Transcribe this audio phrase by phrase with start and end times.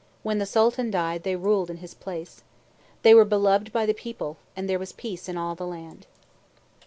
[0.23, 2.41] When the Sultan died, they ruled in his place.
[3.03, 6.07] They were beloved by the people, and there was peace in all the land.